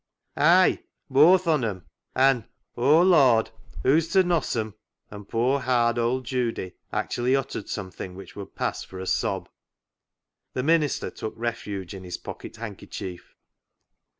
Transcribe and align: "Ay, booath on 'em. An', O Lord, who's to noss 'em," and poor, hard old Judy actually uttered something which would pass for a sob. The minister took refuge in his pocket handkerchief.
"Ay, 0.35 0.79
booath 1.11 1.45
on 1.45 1.63
'em. 1.63 1.85
An', 2.15 2.49
O 2.75 3.03
Lord, 3.03 3.51
who's 3.83 4.07
to 4.13 4.23
noss 4.23 4.55
'em," 4.55 4.73
and 5.11 5.29
poor, 5.29 5.59
hard 5.59 5.99
old 5.99 6.25
Judy 6.25 6.73
actually 6.91 7.35
uttered 7.35 7.69
something 7.69 8.15
which 8.15 8.35
would 8.35 8.55
pass 8.55 8.83
for 8.83 8.97
a 8.99 9.05
sob. 9.05 9.47
The 10.53 10.63
minister 10.63 11.11
took 11.11 11.35
refuge 11.37 11.93
in 11.93 12.03
his 12.03 12.17
pocket 12.17 12.55
handkerchief. 12.55 13.35